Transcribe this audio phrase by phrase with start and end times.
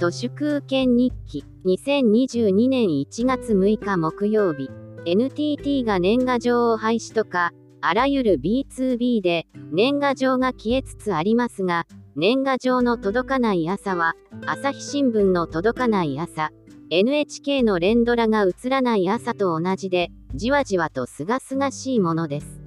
[0.00, 1.44] 都市空権日記。
[1.66, 4.70] 2022年1月6日木曜日
[5.04, 11.86] NTT が年賀状を廃止とかあらゆる B2B で年賀状が消えつつありますが
[12.16, 14.14] 年賀状の届かない朝は
[14.46, 16.48] 朝日新聞の届かない朝
[16.88, 22.62] NHK の連ドラが映らない朝と同じでじわじわとすがすがしいものです。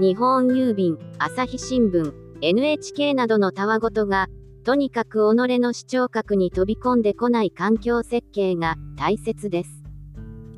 [0.00, 4.28] 日本郵便朝日新聞 NHK などのたわごとが
[4.64, 9.82] とにかく己の視聴覚に飛び込んでこない環境設計が大切です。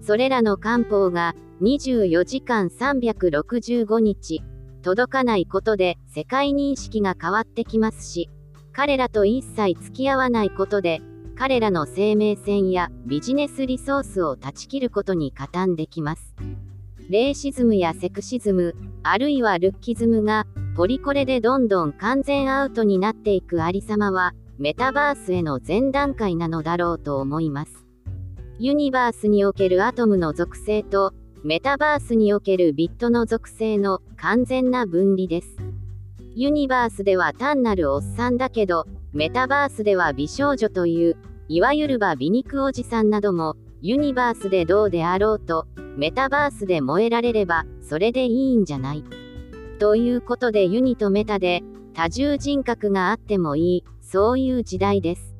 [0.01, 4.45] それらの漢方が24時間365日
[4.83, 8.31] 届かないことで世界認識が変わってきますし
[8.73, 11.01] 彼らと一切付き合わないことで
[11.35, 16.37] 彼らの生命線やビジネスリソースを断ち切ることに加担できます。
[17.11, 20.47] レーシズムやセクシズムあるいはルッキズムが
[20.77, 27.87] ポリコレでどんどん完全アウトになっていくありさまはメタバースへの前段階なのだろうと思います
[28.59, 31.15] ユニバースにおけるアトムの属性と
[31.47, 35.57] メタバースにおけるビットの属性の完全な分離です。
[36.35, 41.17] ユニバースでは単なるおっさんだけど、メタバースでは美少女という、
[41.47, 49.05] いわゆるば美肉おじさんなども、ユニバースでどうであろうと、メタバースで燃えられれば、それでいいんじゃない。
[49.79, 51.63] ということでユニとメタで、
[51.95, 55.35] 多重人格があってもいい、そういう時代です。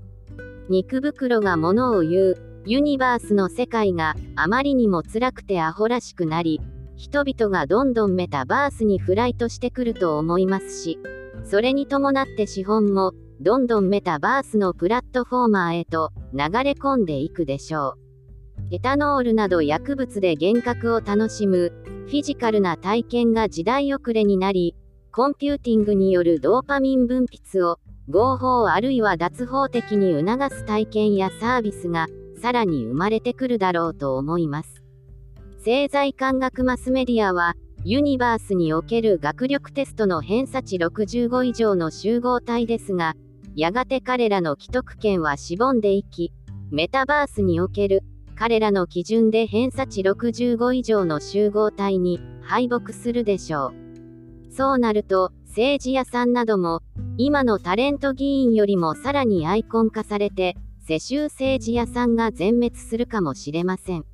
[0.69, 6.61] 肉袋が物を言う、ユニバースの世界があまりにも辛くてアホらしくなり、
[6.97, 10.99] 人々がどんどんメタバースにフライトしてくると思いますし、
[11.45, 18.06] それに伴って資本もどんどんメタバースのプラットフォーマーへと流れ込んでいくでしょう。
[18.73, 21.73] エタノールなど薬物で幻覚を楽しむ
[22.07, 24.75] フィジカルな体験が時代遅れになり、
[25.13, 27.79] コンピューティングによるドーパミン分泌を
[28.11, 32.09] 合法あるいは脱法的に促す体験やサービスが
[32.43, 34.83] さらに生まれてくるだろうと思います。
[35.59, 37.55] 政財感学マスメディアは、
[37.85, 43.15] ユニバースにおける学力テストの偏差値65以上の集合体ですが、
[43.55, 46.33] やがて彼らの既得権はしぼんでいき、
[46.71, 48.03] メタバースにおける
[48.39, 54.53] 彼らの基準で偏差値65以上の集合体に敗北するでしょう。
[54.53, 56.83] そうなると、政治家さんなども、
[57.17, 60.55] 今のタレント議員よりもさらにアイコン化されて、
[60.87, 64.05] 世襲政治屋さんが全滅するかもしれません。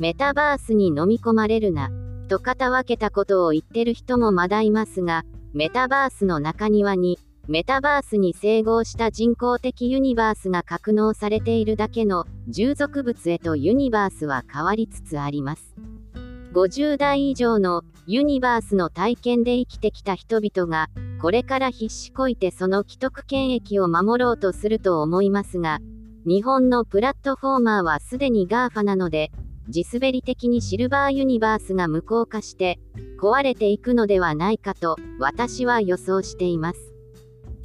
[0.00, 1.90] メタバースに飲み込まれるな、
[2.28, 15.74] と片分けたことを言ってる人もまだいますが、メタバースの中庭に、メタバースに整合した人工的ユニバースが格納されているだけの従属物へとユニバースは変わりつつあります。
[16.54, 20.88] 50代以上のユニバースの体験で生きてきた人々が、
[21.20, 25.80] これから必死こいてその既得権益を守ろうとすると思いますが、
[26.24, 29.30] 日本のプラットフォーマーはすでに GAFA なので、
[29.68, 32.78] 地滑り的にシルバーユニバースが無効化して
[33.20, 36.93] 壊れていくのではないかと私は予想しています。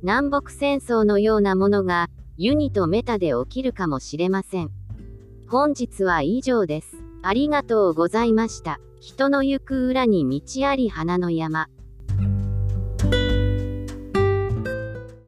[0.02, 4.72] 南北戦争のようなものがユニとメタで起きるかもしれません。
[5.50, 7.04] 本日は以上です。
[7.22, 8.80] ありがとうございました。
[9.02, 11.68] 人の行く裏に道あり花の山。